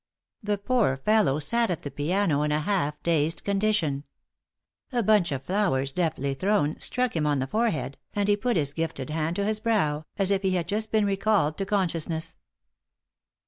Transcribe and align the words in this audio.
The 0.41 0.57
poor 0.57 0.97
fellow 0.97 1.37
sat 1.37 1.69
at 1.69 1.83
the 1.83 1.91
piano 1.91 2.41
in 2.41 2.51
a 2.51 2.61
half 2.61 2.95
dazed 3.03 3.43
condition. 3.43 4.03
A 4.91 5.03
bunch 5.03 5.31
of 5.31 5.43
flowers, 5.43 5.91
deftly 5.91 6.33
thrown, 6.33 6.79
struck 6.79 7.15
him 7.15 7.27
on 7.27 7.37
the 7.37 7.45
forehead, 7.45 7.99
and 8.15 8.27
he 8.27 8.35
put 8.35 8.57
his 8.57 8.73
gifted 8.73 9.11
hand 9.11 9.35
to 9.35 9.45
his 9.45 9.59
brow 9.59 10.05
as 10.17 10.31
if 10.31 10.41
he 10.41 10.55
had 10.55 10.67
just 10.67 10.91
been 10.91 11.05
recalled 11.05 11.55
to 11.59 11.67
consciousness. 11.67 12.37